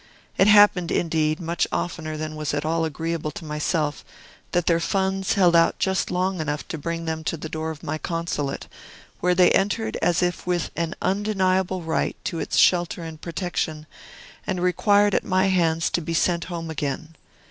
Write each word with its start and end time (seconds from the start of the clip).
It 0.35 0.47
happened, 0.47 0.89
indeed, 0.91 1.39
much 1.39 1.67
oftener 1.71 2.17
than 2.17 2.35
was 2.35 2.55
at 2.55 2.65
all 2.65 2.85
agreeable 2.85 3.29
to 3.29 3.45
myself, 3.45 4.03
that 4.51 4.65
their 4.65 4.79
funds 4.79 5.33
held 5.33 5.55
out 5.55 5.77
just 5.77 6.09
long 6.09 6.41
enough 6.41 6.67
to 6.69 6.79
bring 6.79 7.05
them 7.05 7.23
to 7.25 7.37
the 7.37 7.47
door 7.47 7.69
of 7.69 7.83
my 7.83 7.99
Consulate, 7.99 8.65
where 9.19 9.35
they 9.35 9.51
entered 9.51 9.97
as 10.01 10.23
if 10.23 10.47
with 10.47 10.71
an 10.75 10.95
undeniable 11.03 11.83
right 11.83 12.17
to 12.23 12.39
its 12.39 12.57
shelter 12.57 13.03
and 13.03 13.21
protection, 13.21 13.85
and 14.47 14.63
required 14.63 15.13
at 15.13 15.23
my 15.23 15.49
hands 15.49 15.91
to 15.91 16.01
be 16.01 16.15
sent 16.15 16.45
home 16.45 16.71
again. 16.71 17.13